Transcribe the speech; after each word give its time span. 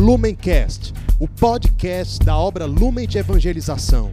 Lumencast, 0.00 0.94
o 1.20 1.28
podcast 1.28 2.24
da 2.24 2.34
obra 2.34 2.64
Lumen 2.64 3.06
de 3.06 3.18
Evangelização. 3.18 4.12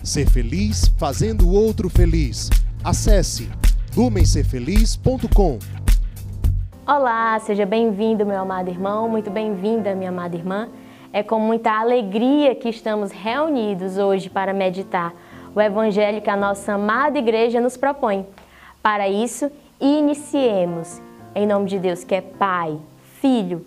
Ser 0.00 0.30
feliz 0.30 0.86
fazendo 0.96 1.48
o 1.48 1.52
outro 1.52 1.90
feliz. 1.90 2.48
Acesse 2.84 3.50
lumencerfeliz.com. 3.96 5.58
Olá, 6.86 7.36
seja 7.40 7.66
bem-vindo, 7.66 8.24
meu 8.24 8.38
amado 8.38 8.70
irmão, 8.70 9.08
muito 9.08 9.28
bem-vinda, 9.28 9.96
minha 9.96 10.10
amada 10.10 10.36
irmã. 10.36 10.68
É 11.12 11.24
com 11.24 11.40
muita 11.40 11.72
alegria 11.72 12.54
que 12.54 12.68
estamos 12.68 13.10
reunidos 13.10 13.98
hoje 13.98 14.30
para 14.30 14.54
meditar 14.54 15.12
o 15.52 15.60
evangelho 15.60 16.22
que 16.22 16.30
a 16.30 16.36
nossa 16.36 16.74
amada 16.74 17.18
igreja 17.18 17.60
nos 17.60 17.76
propõe. 17.76 18.24
Para 18.80 19.08
isso, 19.08 19.50
iniciemos. 19.80 21.02
Em 21.34 21.48
nome 21.48 21.68
de 21.68 21.80
Deus, 21.80 22.04
que 22.04 22.14
é 22.14 22.20
Pai, 22.20 22.78
Filho 23.20 23.66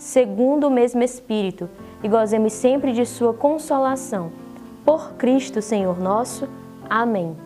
segundo 0.00 0.66
o 0.66 0.70
mesmo 0.70 1.02
Espírito, 1.02 1.68
e 2.02 2.08
gozemos 2.08 2.54
sempre 2.54 2.92
de 2.92 3.04
Sua 3.04 3.34
consolação. 3.34 4.32
Por 4.82 5.12
Cristo, 5.12 5.60
Senhor 5.60 6.00
nosso. 6.00 6.48
Amém. 6.88 7.36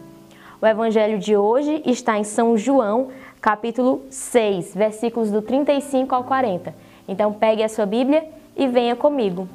O 0.62 0.66
Evangelho 0.66 1.19
de 1.19 1.36
hoje 1.36 1.82
está 1.84 2.16
em 2.16 2.22
São 2.22 2.56
João, 2.56 3.08
capítulo 3.41 4.02
6, 4.08 4.72
versículos 4.72 5.32
do 5.32 5.42
35 5.42 6.14
ao 6.14 6.22
40. 6.22 6.72
Então 7.08 7.32
pegue 7.32 7.62
a 7.62 7.69
sua 7.69 7.84
Bíblia 7.84 8.25
e 8.56 8.69
venha 8.69 8.94
comigo. 8.94 9.48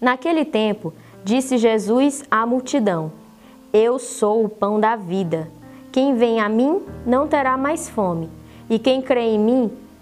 Naquele 0.00 0.44
tempo, 0.44 0.94
disse 1.24 1.58
Jesus 1.58 2.22
à 2.30 2.46
multidão: 2.46 3.10
Eu 3.72 3.98
sou 3.98 4.44
o 4.44 4.48
pão 4.48 4.78
da 4.78 4.94
vida. 4.94 5.50
Quem 5.90 6.14
vem 6.14 6.40
a 6.40 6.48
mim 6.48 6.80
não 7.04 7.26
terá 7.26 7.56
mais 7.56 7.88
fome, 7.88 8.30
e 8.70 8.78
quem 8.78 9.02
crê 9.02 9.34
em 9.34 9.38
mim 9.38 9.83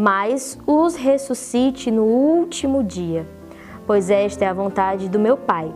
mas 0.00 0.56
os 0.64 0.94
ressuscite 0.94 1.90
no 1.90 2.04
último 2.04 2.84
dia. 2.84 3.26
Pois 3.84 4.10
esta 4.10 4.44
é 4.44 4.48
a 4.48 4.52
vontade 4.52 5.08
do 5.08 5.18
meu 5.18 5.36
Pai, 5.36 5.74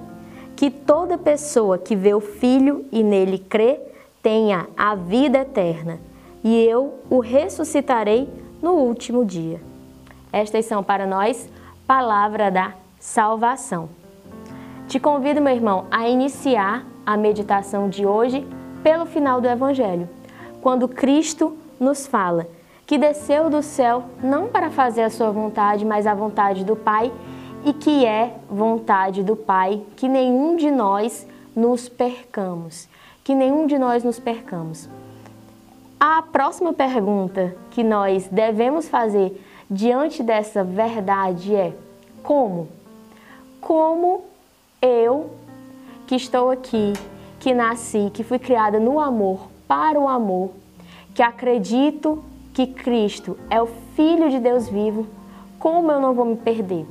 que 0.55 0.71
toda 0.71 1.19
pessoa 1.19 1.77
que 1.77 1.97
vê 1.97 2.15
o 2.15 2.21
Filho 2.21 2.87
e 2.93 3.03
nele 3.03 3.37
crê 3.37 3.81
tenha 4.23 4.69
a 4.77 4.95
vida 4.95 5.39
eterna, 5.39 5.99
e 6.45 6.57
eu 6.57 7.01
o 7.11 7.19
ressuscitarei 7.19 8.29
no 8.63 8.75
último 8.75 9.25
dia. 9.25 9.61
Estas 10.33 10.67
são 10.67 10.85
para 10.85 11.05
nós 11.05 11.49
palavra 11.85 12.49
da 12.49 12.75
salvação. 13.01 13.89
Te 14.87 15.01
convido, 15.01 15.41
meu 15.41 15.53
irmão, 15.53 15.87
a 15.91 16.09
iniciar 16.09 16.87
a 17.05 17.17
meditação 17.17 17.89
de 17.89 18.07
hoje 18.07 18.47
pelo 18.85 19.05
final 19.05 19.41
do 19.41 19.49
Evangelho, 19.49 20.09
quando 20.61 20.87
Cristo 20.87 21.57
nos 21.81 22.07
fala 22.07 22.47
que 22.93 22.99
desceu 22.99 23.49
do 23.49 23.63
céu 23.63 24.05
não 24.23 24.49
para 24.49 24.71
fazer 24.71 25.01
a 25.01 25.09
sua 25.09 25.31
vontade, 25.31 25.83
mas 25.83 26.07
a 26.07 26.13
vontade 26.13 26.63
do 26.63 26.77
Pai, 26.77 27.11
e 27.65 27.73
que 27.73 28.05
é 28.05 28.37
vontade 28.51 29.23
do 29.23 29.35
Pai 29.35 29.83
que 29.97 30.07
nenhum 30.07 30.57
de 30.57 30.71
nós 30.71 31.27
nos 31.57 31.89
percamos, 31.89 32.87
que 33.25 33.35
nenhum 33.35 33.67
de 33.67 33.79
nós 33.79 34.05
nos 34.05 34.19
percamos. 34.19 34.91
A 35.99 36.21
próxima 36.21 36.75
pergunta 36.75 37.57
que 37.71 37.83
nós 37.83 38.29
devemos 38.31 38.91
fazer 38.91 39.43
diante 39.71 40.23
dessa 40.23 40.63
verdade 40.63 41.57
é: 41.57 41.73
como? 42.23 42.69
Como 43.59 44.23
eu, 44.83 45.31
que 46.07 46.15
estou 46.15 46.51
aqui, 46.51 46.93
que 47.41 47.55
nasci, 47.55 48.11
que 48.13 48.23
fui 48.23 48.39
criada 48.39 48.79
no 48.79 49.01
amor, 49.01 49.49
para 49.67 49.99
o 49.99 50.07
amor, 50.07 50.51
que 51.15 51.23
acredito 51.23 52.23
que 52.53 52.67
Cristo 52.67 53.37
é 53.49 53.61
o 53.61 53.67
Filho 53.97 54.29
de 54.31 54.39
Deus 54.39 54.69
vivo, 54.69 55.07
como 55.59 55.91
eu 55.91 56.01
não 56.01 56.15
vou 56.15 56.25
me 56.25 56.37
perder? 56.37 56.87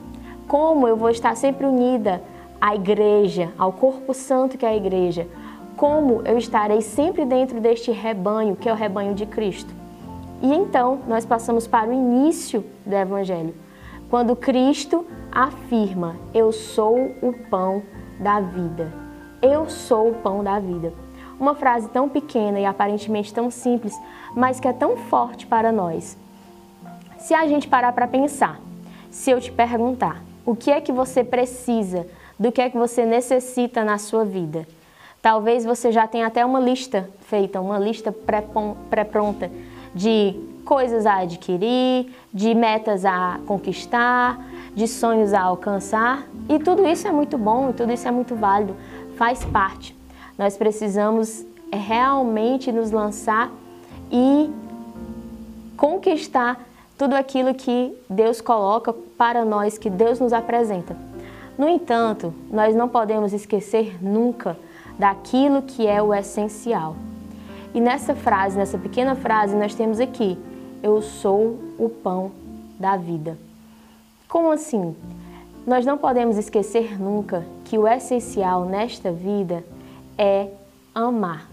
Como 0.47 0.87
eu 0.87 0.95
vou 0.95 1.09
estar 1.09 1.35
sempre 1.35 1.65
unida 1.65 2.21
à 2.59 2.75
igreja, 2.75 3.51
ao 3.57 3.71
corpo 3.71 4.13
santo 4.13 4.57
que 4.57 4.65
é 4.65 4.69
a 4.69 4.75
igreja? 4.75 5.27
Como 5.77 6.21
eu 6.25 6.37
estarei 6.37 6.81
sempre 6.81 7.25
dentro 7.25 7.59
deste 7.59 7.91
rebanho, 7.91 8.55
que 8.55 8.67
é 8.67 8.73
o 8.73 8.75
rebanho 8.75 9.13
de 9.13 9.25
Cristo? 9.25 9.73
E 10.41 10.53
então 10.53 10.99
nós 11.07 11.25
passamos 11.25 11.67
para 11.67 11.89
o 11.89 11.93
início 11.93 12.63
do 12.85 12.95
Evangelho, 12.95 13.53
quando 14.09 14.35
Cristo 14.35 15.05
afirma: 15.31 16.15
Eu 16.33 16.51
sou 16.51 16.97
o 17.21 17.33
pão 17.49 17.83
da 18.19 18.39
vida. 18.39 18.91
Eu 19.41 19.69
sou 19.69 20.09
o 20.09 20.15
pão 20.15 20.43
da 20.43 20.59
vida. 20.59 20.93
Uma 21.41 21.55
frase 21.55 21.89
tão 21.89 22.07
pequena 22.07 22.59
e 22.59 22.65
aparentemente 22.67 23.33
tão 23.33 23.49
simples, 23.49 23.99
mas 24.35 24.59
que 24.59 24.67
é 24.67 24.73
tão 24.73 24.95
forte 24.95 25.47
para 25.47 25.71
nós. 25.71 26.15
Se 27.17 27.33
a 27.33 27.47
gente 27.47 27.67
parar 27.67 27.93
para 27.93 28.05
pensar, 28.05 28.61
se 29.09 29.31
eu 29.31 29.41
te 29.41 29.51
perguntar 29.51 30.21
o 30.45 30.55
que 30.55 30.69
é 30.69 30.79
que 30.79 30.91
você 30.91 31.23
precisa, 31.23 32.05
do 32.39 32.51
que 32.51 32.61
é 32.61 32.69
que 32.69 32.77
você 32.77 33.07
necessita 33.07 33.83
na 33.83 33.97
sua 33.97 34.23
vida, 34.23 34.67
talvez 35.19 35.65
você 35.65 35.91
já 35.91 36.05
tenha 36.05 36.27
até 36.27 36.45
uma 36.45 36.59
lista 36.59 37.09
feita, 37.21 37.59
uma 37.59 37.79
lista 37.79 38.11
pré-pronta 38.91 39.49
de 39.95 40.39
coisas 40.63 41.07
a 41.07 41.21
adquirir, 41.21 42.15
de 42.31 42.53
metas 42.53 43.03
a 43.03 43.39
conquistar, 43.47 44.39
de 44.75 44.87
sonhos 44.87 45.33
a 45.33 45.41
alcançar. 45.41 46.23
E 46.47 46.59
tudo 46.59 46.85
isso 46.85 47.07
é 47.07 47.11
muito 47.11 47.35
bom 47.35 47.71
tudo 47.71 47.91
isso 47.91 48.07
é 48.07 48.11
muito 48.11 48.35
válido, 48.35 48.75
faz 49.17 49.43
parte. 49.43 50.00
Nós 50.37 50.57
precisamos 50.57 51.45
realmente 51.71 52.71
nos 52.71 52.91
lançar 52.91 53.51
e 54.11 54.49
conquistar 55.77 56.59
tudo 56.97 57.15
aquilo 57.15 57.53
que 57.53 57.95
Deus 58.09 58.41
coloca 58.41 58.93
para 58.93 59.43
nós, 59.43 59.77
que 59.77 59.89
Deus 59.89 60.19
nos 60.19 60.33
apresenta. 60.33 60.95
No 61.57 61.67
entanto, 61.67 62.33
nós 62.49 62.75
não 62.75 62.87
podemos 62.87 63.33
esquecer 63.33 63.97
nunca 64.03 64.57
daquilo 64.97 65.61
que 65.61 65.87
é 65.87 66.01
o 66.01 66.13
essencial. 66.13 66.95
E 67.73 67.79
nessa 67.79 68.13
frase, 68.13 68.57
nessa 68.57 68.77
pequena 68.77 69.15
frase, 69.15 69.55
nós 69.55 69.73
temos 69.73 69.99
aqui: 69.99 70.37
Eu 70.83 71.01
sou 71.01 71.59
o 71.79 71.89
pão 71.89 72.31
da 72.79 72.97
vida. 72.97 73.37
Como 74.27 74.51
assim? 74.51 74.95
Nós 75.65 75.85
não 75.85 75.97
podemos 75.97 76.37
esquecer 76.37 76.99
nunca 76.99 77.45
que 77.65 77.77
o 77.77 77.87
essencial 77.87 78.65
nesta 78.65 79.11
vida 79.11 79.63
é 80.17 80.47
amar. 80.93 81.49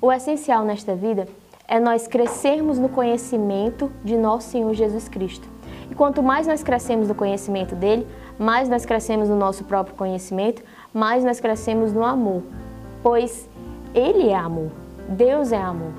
O 0.00 0.12
essencial 0.12 0.64
nesta 0.64 0.94
vida 0.94 1.28
é 1.66 1.80
nós 1.80 2.06
crescermos 2.06 2.78
no 2.78 2.88
conhecimento 2.88 3.90
de 4.04 4.16
nosso 4.16 4.50
Senhor 4.50 4.72
Jesus 4.74 5.08
Cristo. 5.08 5.48
E 5.90 5.94
quanto 5.94 6.22
mais 6.22 6.46
nós 6.46 6.62
crescemos 6.62 7.08
no 7.08 7.14
conhecimento 7.14 7.74
dele, 7.74 8.06
mais 8.38 8.68
nós 8.68 8.84
crescemos 8.84 9.28
no 9.28 9.36
nosso 9.36 9.64
próprio 9.64 9.96
conhecimento, 9.96 10.62
mais 10.92 11.24
nós 11.24 11.40
crescemos 11.40 11.92
no 11.92 12.04
amor, 12.04 12.42
pois 13.02 13.48
ele 13.94 14.28
é 14.28 14.36
amor, 14.36 14.70
Deus 15.08 15.52
é 15.52 15.60
amor. 15.60 15.92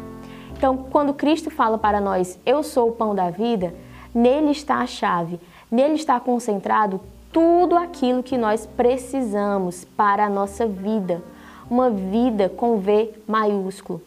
Então, 0.58 0.78
quando 0.78 1.14
Cristo 1.14 1.50
fala 1.50 1.78
para 1.78 2.02
nós, 2.02 2.40
eu 2.46 2.64
sou 2.64 2.90
o 2.90 2.94
pão 2.94 3.14
da 3.14 3.30
vida, 3.30 3.74
nele 4.14 4.52
está 4.52 4.80
a 4.80 4.88
chave 4.88 5.40
Nele 5.70 5.96
está 5.96 6.18
concentrado 6.18 7.02
tudo 7.32 7.76
aquilo 7.76 8.24
que 8.24 8.38
nós 8.38 8.66
precisamos 8.66 9.84
para 9.84 10.26
a 10.26 10.30
nossa 10.30 10.66
vida, 10.66 11.22
uma 11.70 11.90
vida 11.90 12.50
com 12.50 12.78
V 12.78 13.12
maiúsculo. 13.28 14.02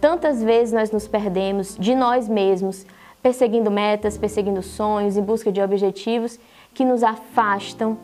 Tantas 0.00 0.42
vezes 0.42 0.72
nós 0.72 0.90
nos 0.90 1.06
perdemos 1.06 1.76
de 1.78 1.94
nós 1.94 2.28
mesmos, 2.28 2.84
perseguindo 3.22 3.70
metas, 3.70 4.18
perseguindo 4.18 4.62
sonhos, 4.62 5.16
em 5.16 5.22
busca 5.22 5.52
de 5.52 5.60
objetivos 5.60 6.38
que 6.74 6.84
nos 6.84 7.02
afastam 7.02 7.96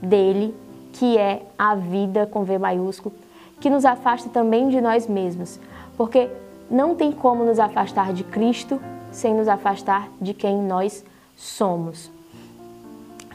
dele 0.00 0.54
que 0.92 1.16
é 1.16 1.42
a 1.58 1.74
vida 1.74 2.26
com 2.26 2.44
V 2.44 2.58
maiúsculo, 2.58 3.14
que 3.60 3.70
nos 3.70 3.84
afasta 3.84 4.28
também 4.28 4.68
de 4.68 4.80
nós 4.80 5.06
mesmos, 5.06 5.60
porque 5.96 6.28
não 6.70 6.94
tem 6.94 7.12
como 7.12 7.44
nos 7.44 7.58
afastar 7.58 8.12
de 8.12 8.24
Cristo 8.24 8.80
sem 9.10 9.34
nos 9.34 9.48
afastar 9.48 10.08
de 10.20 10.34
quem 10.34 10.60
nós 10.62 11.04
somos. 11.36 12.10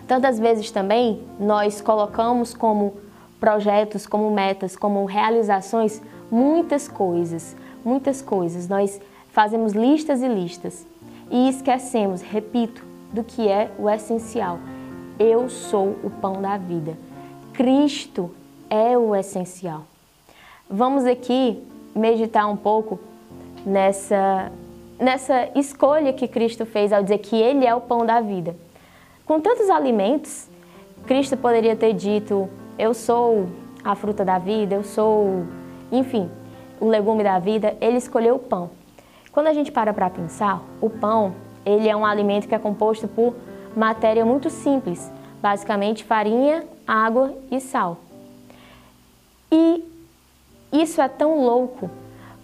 Tantas 0.08 0.38
vezes 0.38 0.70
também 0.72 1.22
nós 1.40 1.82
colocamos 1.82 2.54
como 2.54 2.94
projetos, 3.44 4.08
como 4.08 4.32
metas, 4.32 4.74
como 4.74 5.04
realizações 5.04 6.02
muitas 6.32 6.88
coisas, 6.88 7.58
muitas 7.84 8.22
coisas. 8.22 8.70
Nós 8.70 9.02
fazemos 9.34 9.74
listas 9.74 10.22
e 10.22 10.30
listas 10.30 10.88
e 11.30 11.50
esquecemos, 11.50 12.22
repito, 12.22 12.86
do 13.12 13.22
que 13.22 13.50
é 13.50 13.70
o 13.78 13.90
essencial. 13.90 14.60
Eu 15.20 15.50
sou 15.50 15.90
o 16.06 16.10
pão 16.10 16.42
da 16.42 16.56
vida. 16.56 16.98
Cristo 17.52 18.32
é 18.70 18.98
o 18.98 19.14
essencial. 19.14 19.82
Vamos 20.70 21.04
aqui 21.04 21.62
meditar 21.94 22.48
um 22.50 22.56
pouco 22.56 22.98
nessa, 23.66 24.54
nessa 24.98 25.50
escolha 25.54 26.14
que 26.14 26.30
Cristo 26.30 26.66
fez 26.66 26.94
ao 26.94 27.04
dizer 27.04 27.18
que 27.18 27.36
Ele 27.36 27.66
é 27.66 27.76
o 27.76 27.82
pão 27.82 28.06
da 28.06 28.22
vida. 28.22 28.56
Com 29.26 29.42
tantos 29.42 29.70
alimentos, 29.70 30.48
Cristo 31.06 31.36
poderia 31.36 31.76
ter 31.76 31.92
dito: 31.92 32.50
Eu 32.78 32.94
sou 32.94 33.48
a 33.84 33.96
fruta 33.96 34.26
da 34.26 34.40
vida, 34.40 34.74
eu 34.74 34.84
sou, 34.84 35.46
enfim, 35.92 36.30
o 36.80 36.88
legume 36.88 37.24
da 37.24 37.38
vida. 37.38 37.78
Ele 37.80 37.98
escolheu 37.98 38.36
o 38.36 38.40
pão. 38.40 38.72
Quando 39.32 39.48
a 39.48 39.54
gente 39.54 39.72
para 39.72 39.94
para 39.94 40.10
pensar, 40.10 40.62
o 40.82 40.90
pão 40.90 41.34
ele 41.66 41.88
é 41.88 41.96
um 41.96 42.06
alimento 42.06 42.48
que 42.48 42.56
é 42.56 42.60
composto 42.60 43.08
por 43.08 43.36
matéria 43.76 44.26
muito 44.26 44.50
simples, 44.50 45.12
basicamente 45.42 46.04
farinha, 46.04 46.66
água 46.88 47.34
e 47.52 47.60
sal. 47.60 47.98
E 49.52 49.84
isso 50.72 51.02
é 51.02 51.08
tão 51.08 51.44
louco. 51.44 51.90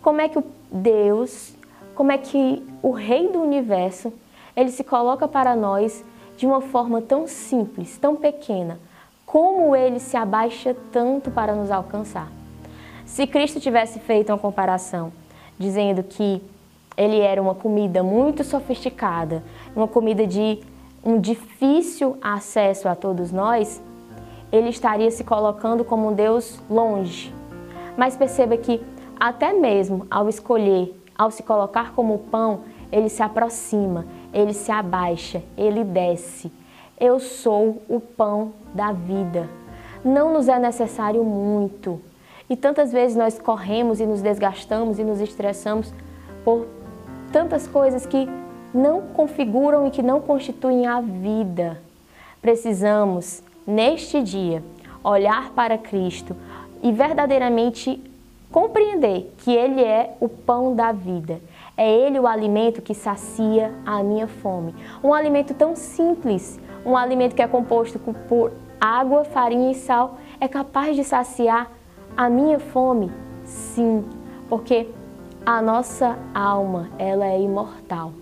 Como 0.01 0.21
é 0.21 0.29
que 0.29 0.41
Deus, 0.71 1.53
como 1.95 2.11
é 2.11 2.17
que 2.17 2.63
o 2.81 2.91
Rei 2.91 3.27
do 3.29 3.41
Universo, 3.41 4.13
ele 4.55 4.71
se 4.71 4.83
coloca 4.83 5.27
para 5.27 5.55
nós 5.55 6.03
de 6.37 6.45
uma 6.45 6.61
forma 6.61 7.01
tão 7.01 7.27
simples, 7.27 7.97
tão 7.97 8.15
pequena? 8.15 8.79
Como 9.31 9.75
ele 9.75 9.99
se 9.99 10.17
abaixa 10.17 10.75
tanto 10.91 11.29
para 11.29 11.53
nos 11.53 11.69
alcançar? 11.69 12.31
Se 13.05 13.27
Cristo 13.27 13.59
tivesse 13.59 13.99
feito 13.99 14.29
uma 14.29 14.39
comparação 14.39 15.11
dizendo 15.55 16.01
que 16.01 16.41
ele 16.97 17.19
era 17.19 17.39
uma 17.39 17.53
comida 17.53 18.01
muito 18.01 18.43
sofisticada, 18.43 19.43
uma 19.75 19.87
comida 19.87 20.25
de 20.25 20.57
um 21.05 21.19
difícil 21.19 22.17
acesso 22.23 22.89
a 22.89 22.95
todos 22.95 23.31
nós, 23.31 23.79
ele 24.51 24.69
estaria 24.69 25.11
se 25.11 25.23
colocando 25.23 25.85
como 25.85 26.09
um 26.09 26.13
Deus 26.13 26.59
longe. 26.67 27.31
Mas 27.95 28.17
perceba 28.17 28.57
que 28.57 28.81
até 29.19 29.53
mesmo 29.53 30.07
ao 30.09 30.27
escolher, 30.27 30.99
ao 31.15 31.29
se 31.29 31.43
colocar 31.43 31.93
como 31.93 32.17
pão, 32.17 32.61
ele 32.91 33.09
se 33.09 33.21
aproxima, 33.21 34.07
ele 34.33 34.55
se 34.55 34.71
abaixa, 34.71 35.43
ele 35.55 35.83
desce. 35.83 36.51
Eu 36.99 37.19
sou 37.19 37.81
o 37.87 37.99
pão 37.99 38.53
da 38.73 38.91
vida. 38.91 39.47
Não 40.03 40.33
nos 40.33 40.47
é 40.47 40.59
necessário 40.59 41.23
muito. 41.23 42.01
E 42.49 42.55
tantas 42.55 42.91
vezes 42.91 43.15
nós 43.15 43.39
corremos 43.39 43.99
e 43.99 44.05
nos 44.05 44.21
desgastamos 44.21 44.99
e 44.99 45.03
nos 45.03 45.21
estressamos 45.21 45.93
por 46.43 46.67
tantas 47.31 47.67
coisas 47.67 48.05
que 48.05 48.27
não 48.73 49.01
configuram 49.01 49.87
e 49.87 49.91
que 49.91 50.01
não 50.01 50.19
constituem 50.19 50.87
a 50.87 50.99
vida. 50.99 51.81
Precisamos, 52.41 53.43
neste 53.65 54.21
dia, 54.21 54.63
olhar 55.03 55.51
para 55.51 55.77
Cristo 55.77 56.35
e 56.81 56.91
verdadeiramente 56.91 58.01
compreender 58.51 59.31
que 59.39 59.51
Ele 59.51 59.83
é 59.83 60.15
o 60.19 60.27
pão 60.27 60.75
da 60.75 60.91
vida. 60.91 61.39
É 61.77 61.89
Ele 61.89 62.19
o 62.19 62.27
alimento 62.27 62.81
que 62.81 62.93
sacia 62.93 63.73
a 63.85 64.03
minha 64.03 64.27
fome. 64.27 64.73
Um 65.03 65.13
alimento 65.13 65.53
tão 65.53 65.75
simples, 65.75 66.59
um 66.85 66.95
alimento 66.95 67.35
que 67.35 67.41
é 67.41 67.47
composto 67.47 67.99
por 68.27 68.51
água, 68.79 69.23
farinha 69.23 69.71
e 69.71 69.75
sal, 69.75 70.17
é 70.39 70.47
capaz 70.47 70.95
de 70.95 71.03
saciar 71.03 71.69
a 72.15 72.29
minha 72.29 72.59
fome? 72.59 73.11
Sim, 73.43 74.05
porque 74.47 74.87
a 75.45 75.61
nossa 75.61 76.17
alma, 76.33 76.89
ela 76.97 77.25
é 77.25 77.39
imortal. 77.39 78.13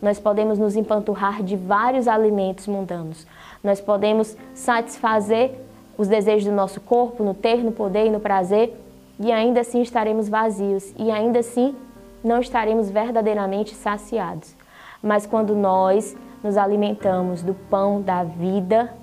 Nós 0.00 0.18
podemos 0.18 0.58
nos 0.58 0.76
empanturrar 0.76 1.42
de 1.42 1.56
vários 1.56 2.06
alimentos 2.06 2.66
mundanos. 2.66 3.26
Nós 3.64 3.80
podemos 3.80 4.36
satisfazer 4.54 5.58
os 5.96 6.06
desejos 6.08 6.44
do 6.44 6.52
nosso 6.52 6.80
corpo 6.80 7.24
no 7.24 7.34
ter, 7.34 7.64
no 7.64 7.72
poder 7.72 8.06
e 8.06 8.10
no 8.10 8.20
prazer, 8.20 8.78
e 9.18 9.32
ainda 9.32 9.60
assim 9.60 9.80
estaremos 9.80 10.28
vazios 10.28 10.92
e 10.98 11.10
ainda 11.10 11.38
assim 11.38 11.74
não 12.22 12.40
estaremos 12.40 12.90
verdadeiramente 12.90 13.74
saciados. 13.74 14.54
Mas 15.02 15.26
quando 15.26 15.54
nós 15.54 16.16
nos 16.46 16.56
alimentamos 16.56 17.42
do 17.42 17.52
pão 17.52 18.00
da 18.00 18.22
vida, 18.22 18.94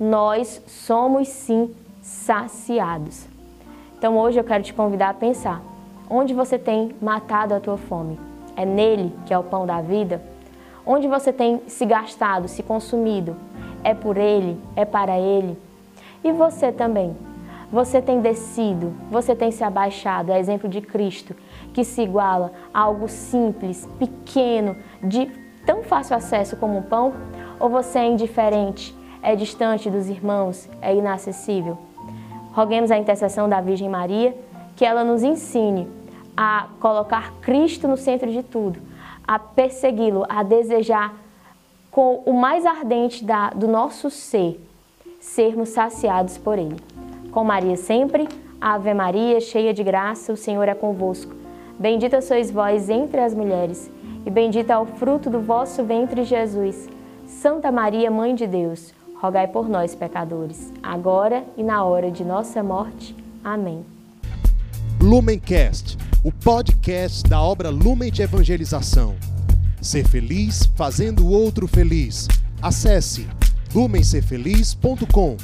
nós 0.00 0.60
somos 0.66 1.28
sim 1.28 1.72
saciados. 2.02 3.26
Então 3.96 4.18
hoje 4.18 4.38
eu 4.38 4.44
quero 4.44 4.64
te 4.64 4.74
convidar 4.74 5.10
a 5.10 5.14
pensar: 5.14 5.62
onde 6.10 6.34
você 6.34 6.58
tem 6.58 6.94
matado 7.00 7.54
a 7.54 7.60
tua 7.60 7.78
fome? 7.78 8.18
É 8.56 8.66
nele 8.66 9.14
que 9.24 9.32
é 9.32 9.38
o 9.38 9.44
pão 9.44 9.64
da 9.64 9.80
vida? 9.80 10.20
Onde 10.84 11.06
você 11.06 11.32
tem 11.32 11.62
se 11.68 11.86
gastado, 11.86 12.48
se 12.48 12.62
consumido? 12.64 13.36
É 13.84 13.94
por 13.94 14.16
ele? 14.16 14.60
É 14.74 14.84
para 14.84 15.18
ele? 15.18 15.56
E 16.24 16.32
você 16.32 16.72
também? 16.72 17.16
Você 17.70 18.02
tem 18.02 18.20
descido, 18.20 18.92
você 19.10 19.36
tem 19.36 19.52
se 19.52 19.62
abaixado, 19.62 20.32
é 20.32 20.40
exemplo 20.40 20.68
de 20.68 20.80
Cristo, 20.80 21.36
que 21.72 21.84
se 21.84 22.00
iguala 22.00 22.50
a 22.72 22.80
algo 22.80 23.06
simples, 23.08 23.86
pequeno, 23.98 24.74
de 25.02 25.30
tão 25.68 25.82
fácil 25.82 26.16
acesso 26.16 26.56
como 26.56 26.78
o 26.78 26.82
pão? 26.82 27.12
Ou 27.60 27.68
você 27.68 27.98
é 27.98 28.06
indiferente, 28.06 28.96
é 29.22 29.36
distante 29.36 29.90
dos 29.90 30.08
irmãos, 30.08 30.66
é 30.80 30.94
inacessível? 30.94 31.76
Roguemos 32.54 32.90
a 32.90 32.96
intercessão 32.96 33.46
da 33.46 33.60
Virgem 33.60 33.86
Maria, 33.86 34.34
que 34.74 34.82
ela 34.82 35.04
nos 35.04 35.22
ensine 35.22 35.86
a 36.34 36.68
colocar 36.80 37.34
Cristo 37.42 37.86
no 37.86 37.98
centro 37.98 38.30
de 38.30 38.42
tudo, 38.42 38.80
a 39.26 39.38
persegui-lo, 39.38 40.24
a 40.26 40.42
desejar 40.42 41.14
com 41.90 42.22
o 42.24 42.32
mais 42.32 42.64
ardente 42.64 43.22
da, 43.22 43.50
do 43.50 43.68
nosso 43.68 44.08
ser, 44.08 44.58
sermos 45.20 45.68
saciados 45.68 46.38
por 46.38 46.58
Ele. 46.58 46.76
Com 47.30 47.44
Maria 47.44 47.76
sempre, 47.76 48.26
Ave 48.58 48.94
Maria, 48.94 49.38
cheia 49.38 49.74
de 49.74 49.84
graça, 49.84 50.32
o 50.32 50.36
Senhor 50.36 50.66
é 50.66 50.74
convosco. 50.74 51.34
Bendita 51.78 52.22
sois 52.22 52.50
vós 52.50 52.88
entre 52.88 53.20
as 53.20 53.34
mulheres, 53.34 53.90
e 54.28 54.30
bendito 54.30 54.70
é 54.70 54.78
o 54.78 54.84
fruto 54.84 55.30
do 55.30 55.40
vosso 55.40 55.82
ventre, 55.82 56.22
Jesus. 56.22 56.86
Santa 57.26 57.72
Maria, 57.72 58.10
Mãe 58.10 58.34
de 58.34 58.46
Deus, 58.46 58.92
rogai 59.18 59.48
por 59.48 59.70
nós, 59.70 59.94
pecadores, 59.94 60.70
agora 60.82 61.46
e 61.56 61.62
na 61.62 61.82
hora 61.82 62.10
de 62.10 62.22
nossa 62.22 62.62
morte. 62.62 63.16
Amém. 63.42 63.82
Lumencast, 65.00 65.96
o 66.22 66.30
podcast 66.30 67.22
da 67.26 67.40
obra 67.40 67.70
Lumen 67.70 68.12
de 68.12 68.20
Evangelização. 68.20 69.16
Ser 69.80 70.06
feliz 70.06 70.70
fazendo 70.76 71.24
o 71.24 71.30
outro 71.30 71.66
feliz. 71.66 72.28
Acesse 72.60 73.26
lumencerfeliz.com. 73.74 75.38